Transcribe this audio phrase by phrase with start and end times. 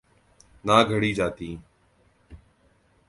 [0.65, 1.55] نہ گھڑی جاتیں۔